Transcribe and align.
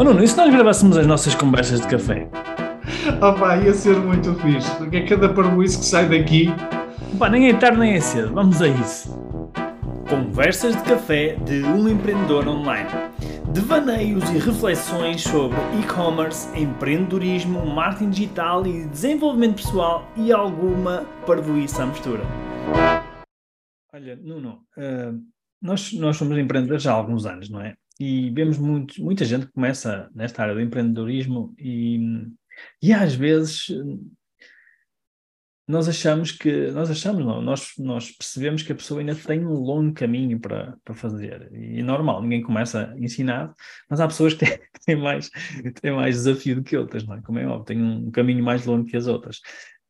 Oh 0.00 0.02
Nuno, 0.02 0.24
e 0.24 0.26
se 0.26 0.34
nós 0.34 0.50
gravássemos 0.50 0.96
as 0.96 1.06
nossas 1.06 1.34
conversas 1.34 1.82
de 1.82 1.86
café? 1.86 2.26
Oh 3.20 3.38
pá, 3.38 3.58
ia 3.58 3.74
ser 3.74 3.94
muito 3.98 4.34
fixe, 4.36 4.74
porque 4.78 4.96
é 4.96 5.06
cada 5.06 5.28
parboice 5.28 5.78
que 5.78 5.84
sai 5.84 6.08
daqui. 6.08 6.46
Pá, 7.18 7.28
nem 7.28 7.50
é 7.50 7.52
tarde 7.52 7.78
nem 7.78 7.92
é 7.92 8.00
cedo, 8.00 8.32
vamos 8.32 8.62
a 8.62 8.68
isso. 8.68 9.14
Conversas 10.08 10.74
de 10.74 10.82
café 10.84 11.34
de 11.44 11.62
um 11.64 11.86
empreendedor 11.86 12.48
online. 12.48 12.88
Devaneios 13.52 14.24
e 14.30 14.38
reflexões 14.38 15.20
sobre 15.20 15.58
e-commerce, 15.78 16.48
empreendedorismo, 16.58 17.66
marketing 17.66 18.08
digital 18.08 18.66
e 18.66 18.86
desenvolvimento 18.86 19.56
pessoal 19.56 20.10
e 20.16 20.32
alguma 20.32 21.04
parvoíça 21.26 21.82
à 21.82 21.86
mistura. 21.86 22.22
Olha, 23.92 24.16
Nuno, 24.16 24.62
uh, 24.78 25.20
nós, 25.60 25.92
nós 25.92 26.16
somos 26.16 26.38
empreendedores 26.38 26.86
há 26.86 26.92
alguns 26.92 27.26
anos, 27.26 27.50
não 27.50 27.60
é? 27.60 27.74
E 28.00 28.30
vemos 28.30 28.56
muita 28.58 29.26
gente 29.26 29.46
que 29.46 29.52
começa 29.52 30.10
nesta 30.14 30.42
área 30.42 30.54
do 30.54 30.60
empreendedorismo 30.60 31.54
e, 31.58 32.26
e 32.82 32.94
às 32.94 33.14
vezes 33.14 33.66
nós 35.70 35.86
achamos 35.88 36.32
que, 36.32 36.70
nós 36.72 36.90
achamos 36.90 37.24
não, 37.24 37.40
nós, 37.40 37.72
nós 37.78 38.10
percebemos 38.10 38.62
que 38.62 38.72
a 38.72 38.74
pessoa 38.74 39.00
ainda 39.00 39.14
tem 39.14 39.46
um 39.46 39.52
longo 39.52 39.92
caminho 39.92 40.40
para, 40.40 40.76
para 40.84 40.94
fazer. 40.94 41.48
E 41.52 41.78
é 41.78 41.82
normal, 41.82 42.22
ninguém 42.22 42.42
começa 42.42 42.92
ensinado, 42.98 43.54
mas 43.88 44.00
há 44.00 44.08
pessoas 44.08 44.34
que 44.34 44.46
têm, 44.46 44.58
que 44.58 44.80
têm, 44.84 44.96
mais, 44.96 45.30
têm 45.80 45.92
mais 45.92 46.16
desafio 46.16 46.56
do 46.56 46.62
que 46.64 46.76
outras, 46.76 47.06
não 47.06 47.16
é? 47.16 47.22
Como 47.22 47.38
é 47.38 47.46
óbvio, 47.46 47.66
têm 47.66 47.82
um 47.82 48.10
caminho 48.10 48.42
mais 48.42 48.66
longo 48.66 48.84
que 48.84 48.96
as 48.96 49.06
outras. 49.06 49.40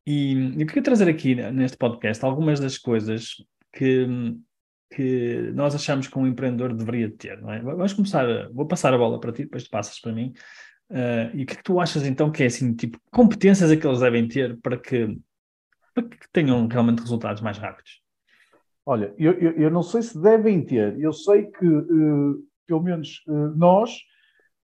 E 0.07 0.55
eu 0.59 0.67
queria 0.67 0.83
trazer 0.83 1.09
aqui 1.09 1.35
neste 1.35 1.77
podcast 1.77 2.25
algumas 2.25 2.61
das 2.61 2.77
coisas 2.77 3.35
que, 3.73 4.07
que 4.91 5.53
nós 5.55 5.75
achamos 5.75 6.09
que 6.09 6.19
um 6.19 6.27
empreendedor 6.27 6.75
deveria 6.75 7.11
ter, 7.11 7.41
não 7.41 7.53
é? 7.53 7.61
Vamos 7.61 7.93
começar, 7.93 8.27
vou 8.53 8.67
passar 8.67 8.93
a 8.93 8.99
bola 8.99 9.21
para 9.21 9.33
ti, 9.33 9.45
depois 9.45 9.65
tu 9.65 9.71
passas 9.71 10.01
para 10.01 10.13
mim. 10.13 10.33
Uh, 10.91 11.31
e 11.35 11.43
o 11.45 11.47
que 11.47 11.53
é 11.53 11.57
que 11.57 11.63
tu 11.63 11.79
achas 11.79 12.05
então 12.05 12.33
que 12.33 12.43
é 12.43 12.47
assim, 12.47 12.75
tipo, 12.75 12.99
competências 13.13 13.71
é 13.71 13.77
que 13.77 13.87
eles 13.87 14.01
devem 14.01 14.27
ter 14.27 14.59
para 14.61 14.77
que 14.77 15.17
para 15.95 16.05
que 16.05 16.31
tenham 16.33 16.67
realmente 16.67 17.01
resultados 17.01 17.43
mais 17.43 17.59
rápidos? 17.59 18.01
Olha, 18.85 19.15
eu, 19.19 19.33
eu, 19.35 19.53
eu 19.53 19.71
não 19.71 19.83
sei 19.83 20.03
se 20.03 20.21
devem 20.21 20.65
ter, 20.65 20.99
eu 20.99 21.13
sei 21.13 21.47
que, 21.47 21.67
uh, 21.67 22.43
pelo 22.67 22.83
menos 22.83 23.23
uh, 23.29 23.57
nós, 23.57 23.99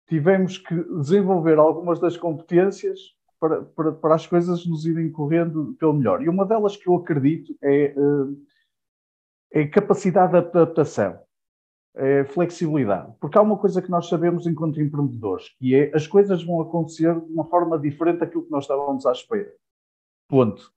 tivemos 0.09 0.59
que 0.59 0.75
desenvolver 0.99 1.59
algumas 1.59 1.99
das 1.99 2.17
competências 2.17 3.01
para, 3.41 3.63
para, 3.63 3.93
para, 3.93 4.15
as 4.15 4.27
coisas 4.27 4.67
nos 4.67 4.85
irem 4.85 5.11
correndo 5.11 5.75
pelo 5.79 5.95
melhor. 5.95 6.23
E 6.23 6.29
uma 6.29 6.45
delas 6.45 6.77
que 6.77 6.89
eu 6.89 6.97
acredito 6.97 7.57
é, 7.63 7.95
uh, 7.97 8.37
capacidade 9.67 10.33
de 10.33 10.39
adaptação, 10.39 11.19
é 11.95 12.25
flexibilidade. 12.25 13.13
Porque 13.21 13.37
há 13.37 13.43
uma 13.43 13.59
coisa 13.59 13.83
que 13.83 13.91
nós 13.91 14.09
sabemos 14.09 14.47
enquanto 14.47 14.81
empreendedores, 14.81 15.51
que 15.59 15.75
é 15.75 15.91
as 15.95 16.07
coisas 16.07 16.43
vão 16.43 16.61
acontecer 16.61 17.15
de 17.21 17.33
uma 17.33 17.45
forma 17.45 17.79
diferente 17.79 18.21
daquilo 18.21 18.45
que 18.45 18.51
nós 18.51 18.65
estávamos 18.65 19.05
à 19.07 19.13
espera. 19.13 19.53
Ponto. 20.29 20.73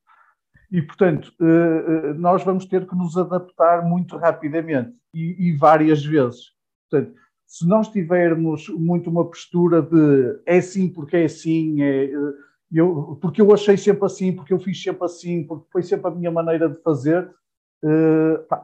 E, 0.71 0.81
portanto, 0.81 1.31
eh, 1.39 2.09
eh, 2.09 2.13
nós 2.15 2.43
vamos 2.43 2.65
ter 2.65 2.87
que 2.87 2.95
nos 2.95 3.15
adaptar 3.15 3.87
muito 3.87 4.17
rapidamente 4.17 4.93
e, 5.13 5.47
e 5.47 5.55
várias 5.55 6.03
vezes. 6.03 6.51
Portanto, 6.89 7.15
se 7.45 7.67
nós 7.67 7.87
tivermos 7.87 8.67
muito 8.69 9.09
uma 9.09 9.23
postura 9.23 9.81
de 9.81 10.41
é 10.45 10.57
assim 10.57 10.89
porque 10.89 11.17
é 11.17 11.25
assim, 11.25 11.81
é, 11.81 12.05
eh, 12.05 12.33
eu, 12.71 13.17
porque 13.21 13.41
eu 13.41 13.53
achei 13.53 13.77
sempre 13.77 14.05
assim, 14.05 14.35
porque 14.35 14.51
eu 14.51 14.59
fiz 14.59 14.81
sempre 14.81 15.05
assim, 15.05 15.45
porque 15.45 15.67
foi 15.71 15.83
sempre 15.83 16.07
a 16.07 16.13
minha 16.13 16.31
maneira 16.31 16.67
de 16.67 16.81
fazer, 16.81 17.29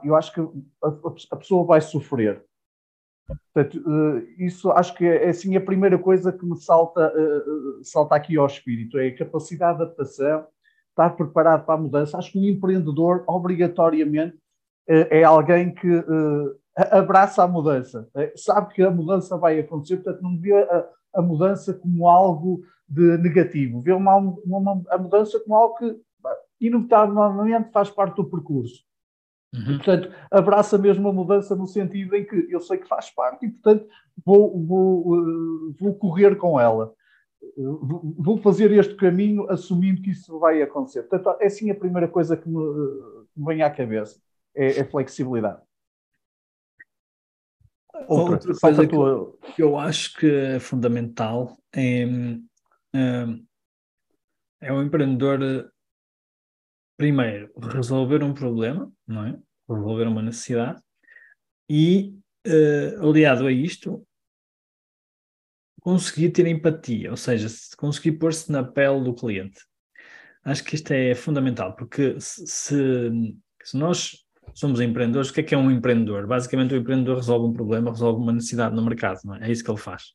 eu 0.04 0.16
acho 0.16 0.34
que 0.34 0.42
a, 1.32 1.36
pessoa 1.36 1.66
vai 1.66 1.82
sofrer. 1.82 2.44
Portanto, 3.54 3.82
isso 4.38 4.72
acho 4.72 4.96
que 4.96 5.06
é 5.06 5.30
assim 5.30 5.56
a 5.56 5.62
primeira 5.62 5.98
coisa 5.98 6.32
que 6.32 6.46
me 6.46 6.58
salta, 6.58 7.14
salta 7.84 8.16
aqui 8.16 8.38
ao 8.38 8.46
espírito, 8.46 8.98
é 8.98 9.08
a 9.08 9.18
capacidade 9.18 9.78
de 9.78 9.84
adaptação 9.84 10.46
estar 10.92 11.12
preparado 11.12 11.66
para 11.66 11.76
a 11.76 11.82
mudança. 11.82 12.18
Acho 12.18 12.32
que 12.32 12.40
um 12.40 12.46
empreendedor, 12.46 13.24
obrigatoriamente, 13.28 14.38
eh, 14.88 15.20
é 15.22 15.24
alguém 15.24 15.74
que 15.74 15.88
eh, 15.88 16.88
abraça 16.92 17.44
a 17.44 17.48
mudança, 17.48 18.10
eh, 18.16 18.34
sabe 18.36 18.74
que 18.74 18.84
a 18.84 18.92
mudança 18.92 19.38
vai 19.38 19.60
acontecer, 19.60 19.98
portanto, 19.98 20.22
não 20.22 20.40
vê 20.40 20.54
a, 20.54 20.90
a 21.16 21.22
mudança 21.22 21.74
como 21.74 22.08
algo 22.08 22.64
de 22.88 23.18
negativo, 23.18 23.82
vê 23.82 23.94
uma, 23.94 24.18
uma, 24.18 24.82
a 24.90 24.98
mudança 24.98 25.40
como 25.40 25.56
algo 25.56 25.78
que, 25.78 25.96
inevitavelmente, 26.60 27.72
faz 27.72 27.90
parte 27.90 28.16
do 28.18 28.30
percurso. 28.30 28.84
Uhum. 29.54 29.78
portanto, 29.78 30.10
abraça 30.32 30.78
mesmo 30.78 31.10
a 31.10 31.14
mudança 31.14 31.54
no 31.56 31.68
sentido 31.68 32.16
em 32.16 32.26
que 32.26 32.48
eu 32.50 32.62
sei 32.62 32.78
que 32.78 32.88
faz 32.88 33.10
parte 33.10 33.46
e, 33.46 33.50
portanto, 33.50 33.86
vou, 34.26 34.66
vou, 34.66 35.74
vou 35.78 35.94
correr 35.96 36.36
com 36.38 36.58
ela 36.58 36.94
vou 37.56 38.38
fazer 38.38 38.72
este 38.72 38.96
caminho 38.96 39.50
assumindo 39.50 40.02
que 40.02 40.12
isso 40.12 40.40
vai 40.40 40.62
acontecer. 40.62 41.04
Portanto, 41.04 41.38
é 41.42 41.50
sim 41.50 41.70
a 41.72 41.76
primeira 41.76 42.08
coisa 42.08 42.38
que 42.38 42.48
me, 42.48 42.60
me 43.36 43.46
vem 43.46 43.62
à 43.62 43.70
cabeça, 43.70 44.22
é, 44.56 44.80
é 44.80 44.84
flexibilidade. 44.84 45.62
Outra, 48.08 48.36
Outra 48.36 48.60
coisa 48.60 48.88
que 48.88 48.96
eu, 48.96 49.40
que 49.56 49.64
eu, 49.64 49.78
acho 49.78 50.18
que 50.18 50.30
é 50.30 50.60
fundamental 50.60 51.58
é, 51.76 52.04
é, 52.94 53.26
é 54.62 54.74
o 54.74 54.82
empreendedor 54.82 55.72
primeiro 56.98 57.52
resolver 57.58 58.24
um 58.24 58.34
problema, 58.34 58.92
não 59.12 59.26
é? 59.26 59.40
Resolver 59.70 60.08
uma 60.08 60.22
necessidade 60.22 60.82
e 61.70 62.16
uh, 62.48 63.10
aliado 63.10 63.48
a 63.48 63.52
isto 63.52 64.06
conseguir 65.82 66.30
ter 66.30 66.46
empatia, 66.48 67.10
ou 67.10 67.18
seja, 67.18 67.48
conseguir 67.78 68.14
pôr-se 68.14 68.52
na 68.52 68.64
pele 68.64 69.04
do 69.04 69.14
cliente. 69.14 69.60
Acho 70.44 70.64
que 70.64 70.76
isto 70.76 70.92
é 70.92 71.14
fundamental, 71.16 71.76
porque 71.76 72.20
se, 72.20 72.76
se 73.64 73.78
nós 73.78 74.26
somos 74.54 74.80
empreendedores, 74.80 75.30
o 75.30 75.34
que 75.34 75.42
é 75.42 75.44
que 75.44 75.56
é 75.56 75.58
um 75.58 75.72
empreendedor? 75.72 76.28
Basicamente, 76.28 76.74
o 76.74 76.78
empreendedor 76.78 77.18
resolve 77.18 77.48
um 77.48 77.54
problema, 77.54 77.92
resolve 77.92 78.22
uma 78.22 78.32
necessidade 78.32 78.76
no 78.76 78.84
mercado, 78.84 79.20
é? 79.36 79.48
É 79.48 79.52
isso 79.52 79.64
que 79.64 79.72
ele 79.72 79.78
faz. 79.78 80.14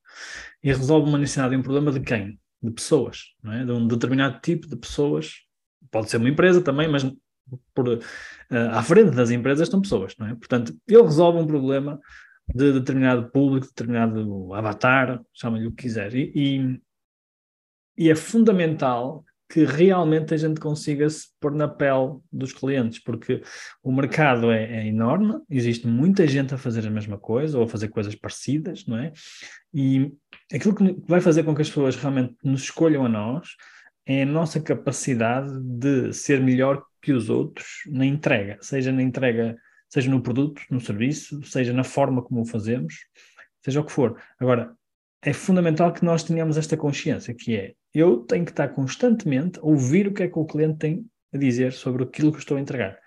E 0.63 0.69
resolve 0.69 1.09
uma 1.09 1.19
necessidade 1.19 1.55
e 1.55 1.57
um 1.57 1.63
problema 1.63 1.93
de 1.93 2.01
quem? 2.01 2.39
De 2.63 2.71
pessoas, 2.71 3.35
é? 3.47 3.65
De 3.65 3.73
um 3.73 3.87
determinado 3.87 4.41
tipo 4.41 4.67
de 4.69 4.77
pessoas. 4.77 5.35
Pode 5.91 6.11
ser 6.11 6.19
uma 6.19 6.29
empresa 6.29 6.61
também, 6.61 6.89
mas 6.89 7.05
por, 7.75 7.89
uh, 7.89 8.01
à 8.73 8.83
frente 8.83 9.15
das 9.15 9.31
empresas 9.31 9.67
estão 9.67 9.81
pessoas, 9.81 10.15
não 10.19 10.27
é? 10.27 10.35
Portanto, 10.35 10.77
ele 10.89 11.03
resolve 11.03 11.39
um 11.39 11.47
problema 11.47 12.01
de 12.53 12.73
determinado 12.73 13.31
público, 13.31 13.67
determinado 13.67 14.55
avatar, 14.55 15.21
chama-lhe 15.33 15.67
o 15.67 15.73
que 15.73 15.83
quiser. 15.83 16.15
E, 16.15 16.33
e, 16.35 16.81
e, 17.99 18.11
é 18.11 18.15
fundamental 18.15 19.25
que 19.49 19.65
realmente 19.65 20.35
a 20.35 20.37
gente 20.37 20.61
consiga 20.61 21.09
se 21.09 21.29
pôr 21.41 21.53
na 21.53 21.69
pele 21.69 22.19
dos 22.33 22.53
clientes, 22.53 22.99
porque 22.99 23.43
o 23.83 23.93
mercado 23.93 24.51
é, 24.51 24.65
é, 24.65 24.87
enorme, 24.87 25.41
existe 25.49 25.87
muita 25.87 26.27
gente 26.27 26.53
a 26.53 26.59
fazer 26.59 26.87
a 26.87 26.91
mesma 26.91 27.17
coisa 27.17 27.57
ou 27.59 27.65
a 27.65 27.69
fazer 27.69 27.89
coisas 27.89 28.15
parecidas, 28.15 28.85
não 28.87 28.99
é? 28.99 29.13
E 29.73 30.13
aquilo 30.53 30.75
que 30.75 30.97
vai 31.07 31.21
fazer 31.21 31.45
com 31.45 31.55
que 31.55 31.63
as 31.63 31.69
pessoas 31.69 31.95
realmente 31.95 32.35
nos 32.43 32.63
escolham 32.63 33.05
a 33.05 33.09
nós 33.09 33.51
é 34.07 34.23
a 34.23 34.27
nossa 34.27 34.61
capacidade 34.61 35.51
de 35.61 36.13
ser 36.13 36.41
melhor 36.41 36.83
que 37.03 37.13
os 37.13 37.29
outros 37.29 37.83
na 37.87 38.07
entrega, 38.07 38.59
seja 38.61 38.93
na 38.93 39.03
entrega 39.03 39.57
seja 39.89 40.11
no 40.11 40.21
produto, 40.21 40.61
no 40.71 40.81
serviço, 40.81 41.43
seja 41.45 41.73
na 41.73 41.85
forma 41.85 42.23
como 42.23 42.43
o 42.43 42.47
fazemos, 42.47 42.95
seja 43.65 43.81
o 43.81 43.85
que 43.85 43.93
for. 43.93 44.21
Agora, 44.39 44.75
é 45.23 45.33
fundamental 45.33 45.93
que 45.93 46.05
nós 46.05 46.23
tenhamos 46.23 46.57
esta 46.57 46.77
consciência, 46.77 47.35
que 47.35 47.57
é, 47.57 47.75
eu 47.95 48.19
tenho 48.19 48.45
que 48.45 48.51
estar 48.51 48.69
constantemente 48.69 49.59
a 49.59 49.63
ouvir 49.63 50.07
o 50.07 50.13
que 50.13 50.23
é 50.23 50.29
que 50.29 50.39
o 50.39 50.45
cliente 50.45 50.79
tem 50.79 51.07
a 51.33 51.39
dizer 51.39 51.73
sobre 51.73 52.05
aquilo 52.05 52.33
que 52.33 52.39
estou 52.39 52.57
a 52.57 52.61
entregar. 52.61 52.99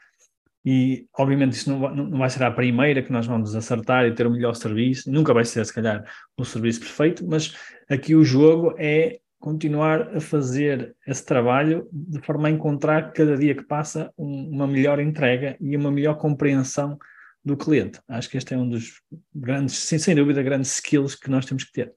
E, 0.66 1.08
obviamente, 1.18 1.54
isso 1.54 1.70
não 1.70 1.80
vai, 1.80 1.96
não 1.96 2.18
vai 2.18 2.30
ser 2.30 2.44
a 2.44 2.52
primeira 2.52 3.02
que 3.02 3.12
nós 3.12 3.26
vamos 3.26 3.56
acertar 3.56 4.06
e 4.06 4.14
ter 4.14 4.28
o 4.28 4.32
melhor 4.32 4.56
serviço, 4.56 5.10
nunca 5.10 5.34
vai 5.34 5.46
ser, 5.46 5.66
se 5.66 5.74
calhar, 5.74 6.04
o 6.38 6.44
serviço 6.44 6.82
perfeito, 6.82 7.26
mas 7.26 7.56
aqui 7.90 8.14
o 8.16 8.26
jogo 8.26 8.76
é 8.78 9.20
continuar 9.40 10.16
a 10.16 10.20
fazer 10.20 10.96
esse 11.08 11.26
trabalho 11.26 11.88
de 11.92 12.20
forma 12.20 12.48
a 12.48 12.52
encontrar 12.52 13.14
cada 13.14 13.38
dia 13.38 13.56
que 13.56 13.64
passa 13.64 14.14
um, 14.18 14.50
uma 14.50 14.68
melhor 14.68 15.00
entrega 15.00 15.56
e 15.62 15.76
uma 15.78 15.90
melhor 15.90 16.18
compreensão 16.18 17.00
do 17.44 17.56
cliente. 17.56 18.02
Acho 18.08 18.30
que 18.30 18.38
este 18.38 18.54
é 18.54 18.58
um 18.58 18.70
dos 18.70 19.02
grandes, 19.34 19.78
sem, 19.78 19.98
sem 19.98 20.14
dúvida, 20.14 20.44
grandes 20.44 20.74
skills 20.74 21.16
que 21.16 21.30
nós 21.30 21.46
temos 21.46 21.64
que 21.64 21.72
ter. 21.72 21.96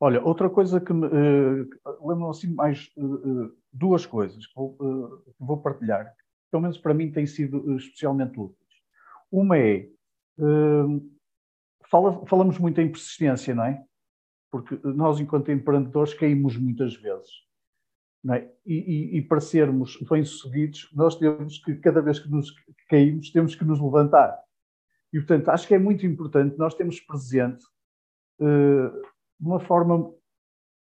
Olha, 0.00 0.22
outra 0.22 0.48
coisa 0.48 0.80
que 0.80 0.92
me 0.92 1.06
uh, 1.06 2.08
lembro 2.08 2.30
assim 2.30 2.52
mais 2.54 2.88
uh, 2.96 3.52
duas 3.72 4.06
coisas 4.06 4.46
que 4.46 4.54
vou, 4.54 4.76
uh, 4.80 5.34
vou, 5.38 5.60
partilhar, 5.60 6.14
pelo 6.50 6.62
menos 6.62 6.78
para 6.78 6.94
mim 6.94 7.10
têm 7.10 7.26
sido 7.26 7.76
especialmente 7.76 8.38
úteis. 8.38 8.56
Uma 9.30 9.58
é, 9.58 9.86
fala, 11.90 12.24
falamos 12.26 12.58
muito 12.58 12.80
em 12.80 12.90
persistência, 12.90 13.54
não 13.54 13.64
é? 13.64 13.84
Porque 14.50 14.78
nós, 14.82 15.20
enquanto 15.20 15.52
empreendedores, 15.52 16.14
caímos 16.14 16.56
muitas 16.56 16.94
vezes. 16.94 17.30
É? 18.30 18.50
E, 18.66 18.74
e, 18.74 19.18
e, 19.18 19.22
para 19.22 19.40
sermos 19.40 19.96
bem-sucedidos, 20.10 20.90
nós 20.92 21.16
temos 21.16 21.58
que, 21.58 21.76
cada 21.76 22.02
vez 22.02 22.18
que 22.18 22.28
nos 22.28 22.52
caímos, 22.88 23.30
temos 23.30 23.54
que 23.54 23.64
nos 23.64 23.80
levantar. 23.80 24.36
E, 25.12 25.18
portanto, 25.18 25.48
acho 25.48 25.66
que 25.66 25.74
é 25.74 25.78
muito 25.78 26.04
importante 26.04 26.58
nós 26.58 26.74
termos 26.74 27.00
presente 27.00 27.64
uh, 28.40 28.90
de 29.40 29.46
uma 29.46 29.60
forma 29.60 30.12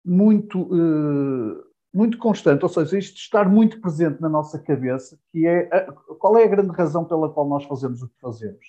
muito, 0.05 0.63
uh, 0.63 1.65
muito 1.93 2.17
constante, 2.17 2.63
ou 2.63 2.69
seja, 2.69 2.97
isto 2.97 3.17
estar 3.17 3.49
muito 3.49 3.81
presente 3.81 4.21
na 4.21 4.29
nossa 4.29 4.59
cabeça, 4.59 5.19
que 5.33 5.47
é 5.47 5.69
a, 5.75 5.93
qual 5.93 6.39
é 6.39 6.45
a 6.45 6.49
grande 6.49 6.71
razão 6.71 7.05
pela 7.05 7.29
qual 7.29 7.49
nós 7.49 7.65
fazemos 7.65 8.03
o 8.03 8.09
que 8.09 8.21
fazemos? 8.21 8.65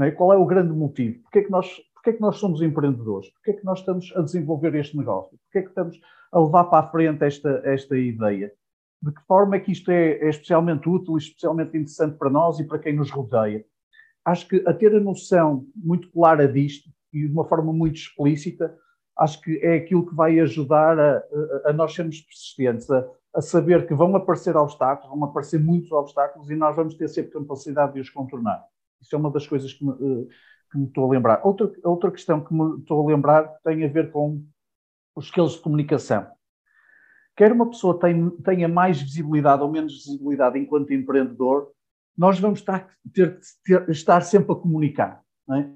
É? 0.00 0.10
Qual 0.10 0.32
é 0.32 0.36
o 0.36 0.46
grande 0.46 0.72
motivo? 0.72 1.22
Porquê 1.22 1.40
é 1.40 1.42
que 1.42 1.50
nós, 1.50 1.70
porquê 2.04 2.10
é 2.10 2.12
que 2.12 2.20
nós 2.20 2.36
somos 2.36 2.60
empreendedores? 2.60 3.30
Porquê 3.30 3.52
é 3.52 3.54
que 3.54 3.64
nós 3.64 3.78
estamos 3.78 4.12
a 4.14 4.20
desenvolver 4.20 4.74
este 4.74 4.96
negócio? 4.96 5.38
Porquê 5.44 5.58
é 5.58 5.62
que 5.62 5.68
estamos 5.68 5.98
a 6.30 6.38
levar 6.38 6.64
para 6.64 6.86
a 6.86 6.90
frente 6.90 7.24
esta, 7.24 7.62
esta 7.64 7.96
ideia? 7.96 8.52
De 9.00 9.10
que 9.10 9.22
forma 9.26 9.56
é 9.56 9.60
que 9.60 9.72
isto 9.72 9.90
é, 9.90 10.18
é 10.18 10.28
especialmente 10.28 10.86
útil 10.86 11.16
especialmente 11.16 11.70
interessante 11.70 12.18
para 12.18 12.28
nós 12.28 12.60
e 12.60 12.64
para 12.64 12.78
quem 12.78 12.94
nos 12.94 13.10
rodeia? 13.10 13.64
Acho 14.22 14.46
que 14.48 14.62
a 14.66 14.74
ter 14.74 14.94
a 14.94 15.00
noção 15.00 15.66
muito 15.74 16.10
clara 16.10 16.46
disto 16.46 16.90
e 17.12 17.26
de 17.26 17.32
uma 17.32 17.46
forma 17.46 17.72
muito 17.72 17.96
explícita, 17.96 18.76
acho 19.18 19.40
que 19.40 19.58
é 19.62 19.76
aquilo 19.76 20.06
que 20.06 20.14
vai 20.14 20.38
ajudar 20.40 20.98
a, 20.98 21.22
a, 21.66 21.72
nós 21.72 21.94
sermos 21.94 22.20
persistentes, 22.20 22.90
a, 22.90 23.06
a, 23.34 23.40
saber 23.40 23.86
que 23.86 23.94
vão 23.94 24.14
aparecer 24.16 24.56
obstáculos, 24.56 25.10
vão 25.10 25.28
aparecer 25.28 25.60
muitos 25.60 25.90
obstáculos 25.92 26.50
e 26.50 26.56
nós 26.56 26.74
vamos 26.74 26.94
ter 26.94 27.08
sempre 27.08 27.32
capacidade 27.32 27.94
de 27.94 28.00
os 28.00 28.10
contornar. 28.10 28.62
Isso 29.00 29.14
é 29.14 29.18
uma 29.18 29.30
das 29.30 29.46
coisas 29.46 29.72
que 29.72 29.84
eh, 29.86 30.26
que 30.74 30.78
me 30.78 30.86
estou 30.86 31.06
a 31.06 31.10
lembrar. 31.10 31.40
Outra, 31.44 31.72
outra 31.84 32.10
questão 32.10 32.40
que 32.40 32.52
me 32.52 32.80
estou 32.80 33.00
a 33.00 33.06
lembrar 33.06 33.44
tem 33.62 33.84
a 33.84 33.88
ver 33.88 34.10
com 34.10 34.44
os 35.14 35.26
skills 35.26 35.52
de 35.52 35.60
comunicação. 35.60 36.26
Quer 37.36 37.52
uma 37.52 37.68
pessoa 37.68 37.98
tenha, 37.98 38.68
mais 38.68 39.00
visibilidade 39.00 39.62
ou 39.62 39.70
menos 39.70 40.04
visibilidade 40.04 40.58
enquanto 40.58 40.92
empreendedor, 40.92 41.70
nós 42.16 42.38
vamos 42.38 42.60
estar, 42.60 42.88
ter 43.12 43.38
que 43.64 43.90
estar 43.90 44.20
sempre 44.22 44.52
a 44.52 44.56
comunicar. 44.56 45.22
É? 45.50 45.68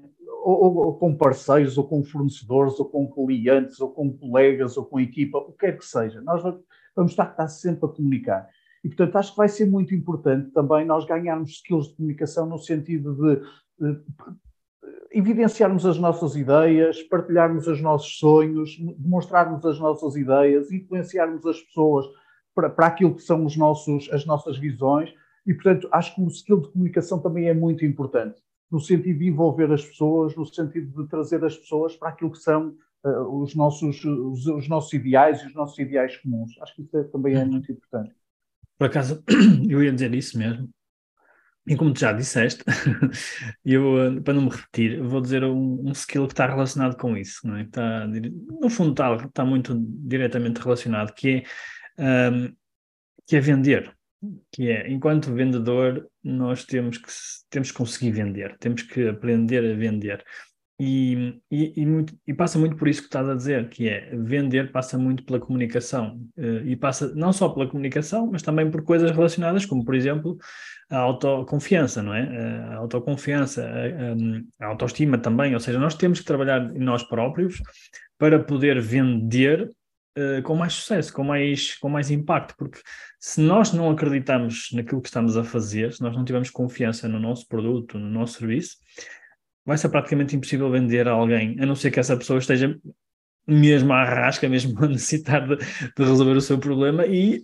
Ou, 0.43 0.77
ou, 0.77 0.97
com 0.97 1.15
parceiros, 1.15 1.77
ou 1.77 1.87
com 1.87 2.03
fornecedores, 2.03 2.79
ou 2.79 2.85
com 2.85 3.09
clientes, 3.09 3.79
ou 3.79 3.91
com 3.91 4.11
colegas, 4.11 4.77
ou 4.77 4.85
com 4.85 4.99
equipa, 4.99 5.37
o 5.37 5.51
que 5.51 5.59
quer 5.59 5.77
que 5.77 5.85
seja. 5.85 6.21
Nós 6.21 6.41
vamos 6.95 7.11
estar, 7.11 7.29
estar 7.29 7.47
sempre 7.47 7.85
a 7.85 7.89
comunicar. 7.89 8.49
E, 8.83 8.87
portanto, 8.87 9.17
acho 9.17 9.31
que 9.31 9.37
vai 9.37 9.49
ser 9.49 9.65
muito 9.65 9.93
importante 9.93 10.51
também 10.51 10.85
nós 10.85 11.05
ganharmos 11.05 11.51
skills 11.51 11.89
de 11.89 11.95
comunicação 11.95 12.45
no 12.45 12.57
sentido 12.57 13.13
de, 13.15 13.41
de 13.79 14.01
evidenciarmos 15.11 15.85
as 15.85 15.97
nossas 15.97 16.35
ideias, 16.35 17.01
partilharmos 17.03 17.67
os 17.67 17.81
nossos 17.81 18.17
sonhos, 18.17 18.77
demonstrarmos 18.97 19.65
as 19.65 19.79
nossas 19.79 20.15
ideias, 20.15 20.71
influenciarmos 20.71 21.45
as 21.45 21.59
pessoas 21.61 22.05
para, 22.53 22.69
para 22.69 22.87
aquilo 22.87 23.15
que 23.15 23.21
são 23.21 23.45
os 23.45 23.55
nossos, 23.57 24.09
as 24.11 24.25
nossas 24.25 24.57
visões. 24.57 25.13
E, 25.45 25.53
portanto, 25.53 25.89
acho 25.91 26.13
que 26.13 26.21
o 26.21 26.27
skill 26.27 26.61
de 26.61 26.71
comunicação 26.71 27.19
também 27.19 27.47
é 27.47 27.53
muito 27.53 27.83
importante, 27.85 28.39
no 28.71 28.79
sentido 28.79 29.19
de 29.19 29.27
envolver 29.27 29.71
as 29.71 29.83
pessoas, 29.83 30.35
no 30.35 30.45
sentido 30.45 31.03
de 31.03 31.09
trazer 31.09 31.43
as 31.43 31.57
pessoas 31.57 31.95
para 31.95 32.09
aquilo 32.09 32.31
que 32.31 32.39
são 32.39 32.75
uh, 33.03 33.41
os, 33.41 33.55
nossos, 33.55 34.03
os, 34.03 34.45
os, 34.45 34.67
nossos 34.67 34.93
ideais 34.93 35.41
e 35.41 35.47
os 35.47 35.55
nossos 35.55 35.79
ideais 35.79 36.17
comuns. 36.17 36.51
Acho 36.61 36.75
que 36.75 36.81
isso 36.83 36.97
é, 36.97 37.03
também 37.05 37.35
é 37.35 37.45
muito 37.45 37.71
importante. 37.71 38.13
Por 38.77 38.85
acaso, 38.85 39.23
eu 39.67 39.83
ia 39.83 39.91
dizer 39.91 40.13
isso 40.13 40.37
mesmo. 40.37 40.69
E 41.69 41.75
como 41.77 41.93
tu 41.93 41.99
já 41.99 42.11
disseste, 42.11 42.63
eu, 43.63 44.19
para 44.23 44.33
não 44.33 44.41
me 44.41 44.49
repetir, 44.49 44.99
vou 45.03 45.21
dizer 45.21 45.43
um, 45.43 45.87
um, 45.87 45.91
skill 45.91 46.25
que 46.25 46.33
está 46.33 46.47
relacionado 46.47 46.97
com 46.97 47.15
isso, 47.15 47.47
não 47.47 47.57
é? 47.57 47.61
Está, 47.61 48.07
no 48.07 48.71
fundo 48.71 48.89
está, 48.89 49.13
está 49.13 49.45
muito 49.45 49.79
diretamente 49.79 50.59
relacionado, 50.59 51.13
que 51.13 51.45
é, 51.99 52.31
um, 52.31 52.51
que 53.27 53.35
é 53.35 53.39
vender. 53.39 53.95
Que 54.51 54.71
é, 54.71 54.89
enquanto 54.89 55.31
vendedor, 55.31 56.09
nós 56.23 56.65
temos 56.65 56.97
que, 56.97 57.11
temos 57.51 57.69
que 57.69 57.77
conseguir 57.77 58.13
vender, 58.13 58.57
temos 58.57 58.81
que 58.81 59.07
aprender 59.07 59.71
a 59.71 59.77
vender. 59.77 60.25
E, 60.81 61.41
e, 61.51 61.81
e, 61.81 61.85
muito, 61.85 62.17
e, 62.25 62.33
passa 62.33 62.57
muito 62.57 62.77
por 62.77 62.87
isso 62.87 63.01
que 63.01 63.07
estás 63.07 63.27
a 63.27 63.35
dizer, 63.35 63.67
que 63.67 63.89
é 63.89 64.15
vender 64.15 64.71
passa 64.71 64.97
muito 64.97 65.25
pela 65.25 65.37
comunicação. 65.37 66.25
Eh, 66.37 66.61
e 66.67 66.75
passa 66.77 67.13
não 67.15 67.33
só 67.33 67.49
pela 67.49 67.67
comunicação, 67.67 68.29
mas 68.31 68.41
também 68.41 68.71
por 68.71 68.81
coisas 68.83 69.11
relacionadas, 69.11 69.65
como 69.65 69.83
por 69.83 69.93
exemplo 69.93 70.37
a 70.89 70.97
autoconfiança, 70.99 72.01
não 72.01 72.13
é? 72.13 72.23
A 72.71 72.75
autoconfiança, 72.77 73.63
a, 73.65 74.63
a, 74.63 74.67
a 74.67 74.69
autoestima 74.69 75.17
também. 75.17 75.53
Ou 75.53 75.59
seja, 75.59 75.77
nós 75.77 75.95
temos 75.95 76.19
que 76.19 76.25
trabalhar 76.25 76.73
em 76.73 76.79
nós 76.79 77.03
próprios 77.03 77.61
para 78.17 78.39
poder 78.39 78.81
vender 78.81 79.69
uh, 80.17 80.41
com 80.43 80.55
mais 80.55 80.73
sucesso, 80.73 81.13
com 81.13 81.23
mais, 81.23 81.75
com 81.75 81.89
mais 81.89 82.09
impacto, 82.09 82.55
porque 82.57 82.79
se 83.19 83.41
nós 83.41 83.73
não 83.73 83.89
acreditamos 83.89 84.69
naquilo 84.73 85.01
que 85.01 85.09
estamos 85.09 85.37
a 85.37 85.43
fazer, 85.43 85.93
se 85.93 86.01
nós 86.01 86.15
não 86.15 86.23
tivermos 86.23 86.49
confiança 86.49 87.07
no 87.07 87.19
nosso 87.19 87.47
produto, 87.47 87.99
no 87.99 88.09
nosso 88.09 88.39
serviço, 88.39 88.77
vai 89.69 89.77
ser 89.77 89.89
praticamente 89.89 90.35
impossível 90.35 90.71
vender 90.71 91.07
a 91.07 91.11
alguém, 91.11 91.55
a 91.59 91.65
não 91.65 91.75
ser 91.75 91.91
que 91.91 91.99
essa 91.99 92.17
pessoa 92.17 92.39
esteja 92.39 92.75
mesmo 93.47 93.93
à 93.93 94.03
rasca, 94.03 94.49
mesmo 94.49 94.83
a 94.83 94.87
necessitar 94.87 95.47
de, 95.47 95.57
de 95.57 96.03
resolver 96.03 96.35
o 96.35 96.41
seu 96.41 96.57
problema 96.57 97.05
e 97.05 97.43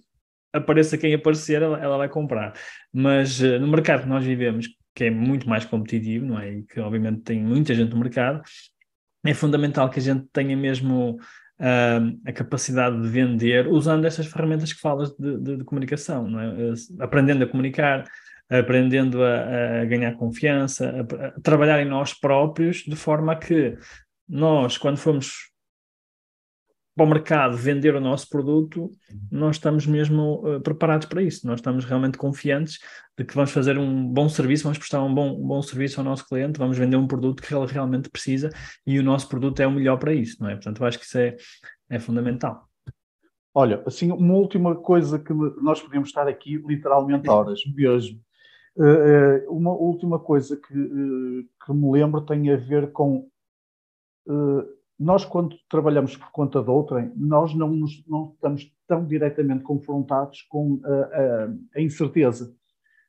apareça 0.51 0.97
quem 0.97 1.13
aparecer, 1.13 1.61
ela, 1.61 1.77
ela 1.79 1.97
vai 1.97 2.09
comprar. 2.09 2.53
Mas 2.91 3.39
uh, 3.41 3.59
no 3.59 3.67
mercado 3.67 4.01
que 4.01 4.09
nós 4.09 4.25
vivemos, 4.25 4.67
que 4.95 5.03
é 5.03 5.11
muito 5.11 5.47
mais 5.47 5.65
competitivo, 5.65 6.25
não 6.25 6.39
é? 6.39 6.51
E 6.51 6.63
que 6.63 6.79
obviamente 6.79 7.21
tem 7.21 7.39
muita 7.43 7.75
gente 7.75 7.91
no 7.91 7.99
mercado, 7.99 8.41
é 9.23 9.33
fundamental 9.35 9.87
que 9.87 9.99
a 9.99 10.01
gente 10.01 10.25
tenha 10.33 10.57
mesmo 10.57 11.19
uh, 11.59 12.19
a 12.25 12.31
capacidade 12.31 12.99
de 12.99 13.07
vender 13.07 13.67
usando 13.67 14.05
estas 14.05 14.25
ferramentas 14.25 14.73
que 14.73 14.79
falas 14.79 15.15
de, 15.15 15.37
de, 15.37 15.57
de 15.57 15.63
comunicação, 15.63 16.27
não 16.27 16.39
é? 16.39 16.47
Uh, 16.47 16.73
aprendendo 17.01 17.43
a 17.43 17.47
comunicar, 17.47 18.03
aprendendo 18.49 19.23
a, 19.23 19.81
a 19.81 19.85
ganhar 19.85 20.15
confiança, 20.15 20.89
a, 20.89 21.27
a, 21.27 21.31
trabalhar 21.41 21.81
em 21.81 21.89
nós 21.89 22.13
próprios, 22.13 22.77
de 22.77 22.95
forma 22.95 23.35
que 23.35 23.77
nós, 24.27 24.77
quando 24.77 24.97
formos 24.97 25.51
para 26.95 27.05
o 27.05 27.09
mercado 27.09 27.57
vender 27.57 27.93
o 27.93 27.99
nosso 27.99 28.29
produto, 28.29 28.89
nós 29.29 29.57
estamos 29.57 29.85
mesmo 29.85 30.47
uh, 30.47 30.61
preparados 30.61 31.07
para 31.07 31.21
isso. 31.21 31.45
Nós 31.45 31.59
estamos 31.59 31.83
realmente 31.83 32.17
confiantes 32.17 32.79
de 33.17 33.25
que 33.25 33.35
vamos 33.35 33.51
fazer 33.51 33.77
um 33.77 34.07
bom 34.07 34.29
serviço, 34.29 34.63
vamos 34.63 34.77
prestar 34.77 35.03
um 35.03 35.13
bom, 35.13 35.37
um 35.37 35.45
bom 35.45 35.61
serviço 35.61 35.99
ao 35.99 36.05
nosso 36.05 36.25
cliente, 36.25 36.57
vamos 36.57 36.77
vender 36.77 36.95
um 36.95 37.05
produto 37.05 37.43
que 37.43 37.53
ele 37.53 37.65
realmente 37.65 38.09
precisa 38.09 38.49
e 38.87 38.97
o 38.97 39.03
nosso 39.03 39.27
produto 39.27 39.59
é 39.59 39.67
o 39.67 39.71
melhor 39.71 39.97
para 39.97 40.13
isso, 40.13 40.41
não 40.41 40.49
é? 40.49 40.55
Portanto, 40.55 40.81
eu 40.81 40.87
acho 40.87 40.97
que 40.97 41.05
isso 41.05 41.17
é, 41.17 41.35
é 41.89 41.99
fundamental. 41.99 42.65
Olha, 43.53 43.83
assim, 43.85 44.11
uma 44.11 44.33
última 44.33 44.75
coisa 44.75 45.19
que 45.19 45.33
nós 45.33 45.81
podemos 45.81 46.09
estar 46.09 46.27
aqui 46.27 46.57
literalmente 46.65 47.29
horas 47.29 47.59
mesmo. 47.75 48.21
Uh, 48.77 49.49
uma 49.49 49.71
última 49.71 50.19
coisa 50.19 50.57
que, 50.57 50.77
uh, 50.77 51.43
que 51.65 51.73
me 51.73 51.91
lembro 51.91 52.21
tem 52.21 52.51
a 52.51 52.57
ver 52.57 52.91
com 52.91 53.29
nós, 54.99 55.23
quando 55.23 55.55
trabalhamos 55.69 56.17
por 56.17 56.31
conta 56.31 56.63
de 56.63 56.69
outrem, 56.69 57.13
nós 57.15 57.53
não, 57.53 57.69
nos, 57.69 58.03
não 58.07 58.31
estamos 58.33 58.73
tão 58.87 59.05
diretamente 59.05 59.63
confrontados 59.63 60.41
com 60.49 60.81
a, 60.83 60.89
a, 60.89 61.49
a, 61.75 61.81
incerteza. 61.81 62.51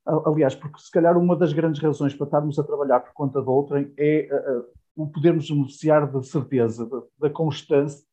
Aliás, 0.04 0.54
porque 0.54 0.78
se 0.78 0.90
calhar 0.90 1.16
uma 1.16 1.34
das 1.34 1.54
grandes 1.54 1.80
razões 1.80 2.14
para 2.14 2.26
estarmos 2.26 2.58
a 2.58 2.64
trabalhar 2.64 3.00
por 3.00 3.14
conta 3.14 3.40
de 3.40 3.48
outrem 3.48 3.94
é 3.96 4.28
o 4.96 5.06
podermos 5.06 5.50
beneficiar 5.50 6.10
da 6.10 6.22
certeza, 6.22 6.86
da, 6.86 7.02
da 7.18 7.30
constância 7.30 8.04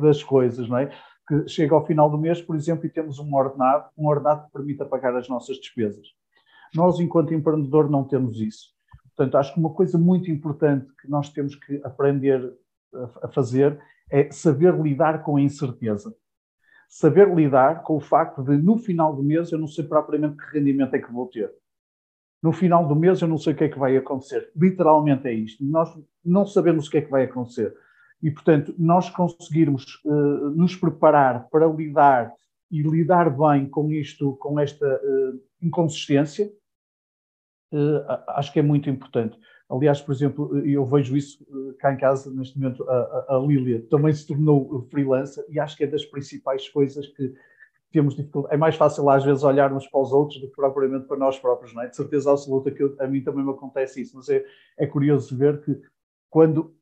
das 0.00 0.22
coisas, 0.22 0.68
não 0.68 0.78
é? 0.78 0.90
Que 1.26 1.48
chega 1.48 1.74
ao 1.74 1.86
final 1.86 2.10
do 2.10 2.18
mês, 2.18 2.42
por 2.42 2.54
exemplo, 2.54 2.86
e 2.86 2.90
temos 2.90 3.18
um 3.18 3.34
ordenado, 3.34 3.88
um 3.96 4.06
ordenado 4.06 4.46
que 4.46 4.52
permita 4.52 4.84
pagar 4.84 5.16
as 5.16 5.28
nossas 5.28 5.56
despesas. 5.56 6.06
Nós, 6.74 7.00
enquanto 7.00 7.34
empreendedor, 7.34 7.90
não 7.90 8.04
temos 8.04 8.40
isso. 8.40 8.68
Portanto, 9.16 9.36
acho 9.36 9.52
que 9.52 9.60
uma 9.60 9.70
coisa 9.70 9.98
muito 9.98 10.30
importante 10.30 10.86
que 11.00 11.08
nós 11.08 11.28
temos 11.28 11.54
que 11.54 11.80
aprender 11.84 12.52
a 13.22 13.28
fazer 13.28 13.78
é 14.10 14.30
saber 14.30 14.74
lidar 14.74 15.22
com 15.22 15.36
a 15.36 15.40
incerteza. 15.40 16.14
Saber 16.88 17.32
lidar 17.32 17.82
com 17.82 17.96
o 17.96 18.00
facto 18.00 18.42
de, 18.42 18.56
no 18.56 18.76
final 18.76 19.14
do 19.14 19.22
mês, 19.22 19.52
eu 19.52 19.58
não 19.58 19.68
sei 19.68 19.84
propriamente 19.84 20.36
que 20.36 20.58
rendimento 20.58 20.94
é 20.94 20.98
que 20.98 21.12
vou 21.12 21.26
ter. 21.26 21.52
No 22.42 22.52
final 22.52 22.88
do 22.88 22.96
mês, 22.96 23.20
eu 23.20 23.28
não 23.28 23.38
sei 23.38 23.52
o 23.52 23.56
que 23.56 23.64
é 23.64 23.68
que 23.68 23.78
vai 23.78 23.96
acontecer. 23.96 24.50
Literalmente 24.56 25.28
é 25.28 25.32
isto. 25.32 25.62
Nós 25.64 25.94
não 26.24 26.46
sabemos 26.46 26.88
o 26.88 26.90
que 26.90 26.98
é 26.98 27.02
que 27.02 27.10
vai 27.10 27.24
acontecer. 27.24 27.76
E, 28.22 28.30
portanto, 28.30 28.74
nós 28.78 29.08
conseguirmos 29.10 30.00
uh, 30.04 30.50
nos 30.50 30.74
preparar 30.74 31.48
para 31.50 31.66
lidar 31.66 32.32
e 32.70 32.82
lidar 32.82 33.30
bem 33.30 33.68
com 33.68 33.90
isto, 33.92 34.36
com 34.36 34.58
esta 34.58 34.86
uh, 34.86 35.40
inconsistência, 35.60 36.50
acho 38.28 38.52
que 38.52 38.58
é 38.58 38.62
muito 38.62 38.90
importante. 38.90 39.38
Aliás, 39.70 40.00
por 40.00 40.12
exemplo, 40.12 40.58
eu 40.66 40.84
vejo 40.84 41.16
isso 41.16 41.46
eh, 41.48 41.74
cá 41.78 41.92
em 41.92 41.96
casa, 41.96 42.28
neste 42.34 42.58
momento, 42.58 42.82
a, 42.90 43.36
a, 43.36 43.38
Lília 43.38 43.86
também 43.88 44.12
se 44.12 44.26
tornou 44.26 44.84
freelancer 44.90 45.44
e 45.48 45.60
acho 45.60 45.76
que 45.76 45.84
é 45.84 45.86
das 45.86 46.04
principais 46.04 46.68
coisas 46.68 47.06
que 47.06 47.32
temos 47.92 48.16
dificuldade. 48.16 48.52
É 48.52 48.58
mais 48.58 48.74
fácil 48.74 49.08
às 49.08 49.24
vezes 49.24 49.44
olharmos 49.44 49.86
para 49.86 50.00
os 50.00 50.12
outros 50.12 50.40
do 50.40 50.48
que 50.48 50.56
propriamente 50.56 51.06
para 51.06 51.16
nós 51.16 51.38
próprios, 51.38 51.72
não 51.72 51.82
é? 51.82 51.88
De 51.88 51.94
certeza 51.94 52.32
absoluta 52.32 52.72
que 52.72 52.82
eu, 52.82 52.96
a 52.98 53.06
mim 53.06 53.22
também 53.22 53.44
me 53.44 53.50
acontece 53.52 54.02
isso, 54.02 54.16
mas 54.16 54.28
é, 54.28 54.44
é 54.76 54.86
curioso 54.86 55.36
ver 55.36 55.62
que 55.62 55.80
quando 56.28 56.74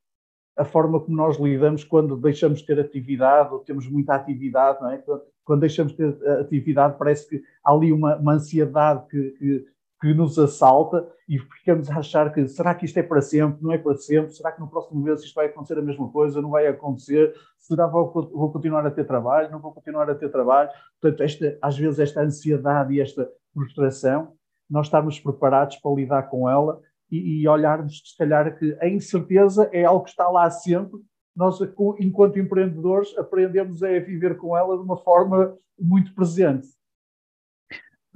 a 0.56 0.64
forma 0.64 0.98
como 0.98 1.16
nós 1.16 1.38
lidamos 1.38 1.84
quando 1.84 2.16
deixamos 2.16 2.60
de 2.60 2.66
ter 2.66 2.80
atividade 2.80 3.52
ou 3.52 3.60
temos 3.60 3.86
muita 3.86 4.14
atividade, 4.14 4.80
não 4.80 4.90
é? 4.90 5.02
Quando 5.44 5.60
deixamos 5.60 5.92
de 5.92 5.98
ter 5.98 6.30
atividade 6.40 6.96
parece 6.98 7.28
que 7.28 7.42
há 7.62 7.70
ali 7.70 7.92
uma, 7.92 8.16
uma 8.16 8.32
ansiedade 8.32 9.06
que, 9.08 9.30
que 9.32 9.66
que 10.00 10.14
nos 10.14 10.38
assalta 10.38 11.08
e 11.28 11.38
ficamos 11.38 11.90
a 11.90 11.98
achar 11.98 12.32
que 12.32 12.46
será 12.46 12.74
que 12.74 12.84
isto 12.84 12.96
é 12.98 13.02
para 13.02 13.20
sempre, 13.20 13.62
não 13.62 13.72
é 13.72 13.78
para 13.78 13.96
sempre, 13.96 14.32
será 14.32 14.52
que 14.52 14.60
no 14.60 14.68
próximo 14.68 15.00
mês 15.00 15.22
isto 15.22 15.34
vai 15.34 15.46
acontecer 15.46 15.78
a 15.78 15.82
mesma 15.82 16.08
coisa, 16.10 16.40
não 16.40 16.50
vai 16.50 16.66
acontecer, 16.68 17.34
será 17.58 17.86
que 17.86 17.92
vou, 17.92 18.12
vou 18.12 18.52
continuar 18.52 18.86
a 18.86 18.90
ter 18.90 19.04
trabalho, 19.04 19.50
não 19.50 19.60
vou 19.60 19.72
continuar 19.72 20.08
a 20.08 20.14
ter 20.14 20.30
trabalho. 20.30 20.70
Portanto, 21.00 21.22
esta, 21.22 21.58
às 21.60 21.76
vezes 21.76 21.98
esta 21.98 22.22
ansiedade 22.22 22.94
e 22.94 23.00
esta 23.00 23.28
frustração, 23.52 24.34
nós 24.70 24.86
estamos 24.86 25.18
preparados 25.18 25.76
para 25.76 25.94
lidar 25.94 26.22
com 26.24 26.48
ela 26.48 26.80
e, 27.10 27.42
e 27.42 27.48
olharmos, 27.48 28.02
se 28.04 28.16
calhar, 28.16 28.56
que 28.56 28.76
a 28.80 28.88
incerteza 28.88 29.68
é 29.72 29.84
algo 29.84 30.04
que 30.04 30.10
está 30.10 30.28
lá 30.28 30.48
sempre. 30.50 31.00
Nós, 31.34 31.58
enquanto 31.98 32.38
empreendedores, 32.38 33.16
aprendemos 33.16 33.82
a 33.82 33.88
viver 33.98 34.36
com 34.36 34.56
ela 34.56 34.76
de 34.76 34.82
uma 34.82 34.96
forma 34.96 35.56
muito 35.78 36.14
presente. 36.14 36.68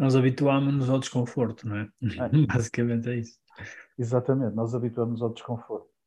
Nós 0.02 0.16
habituámos-nos 0.16 0.90
ao 0.90 0.98
desconforto, 0.98 1.68
não 1.68 1.76
é? 1.76 1.88
é? 2.02 2.28
Basicamente 2.52 3.08
é 3.08 3.18
isso. 3.18 3.38
Exatamente, 3.96 4.52
nós 4.56 4.74
habituamos 4.74 5.22
ao 5.22 5.32
desconforto. 5.32 5.91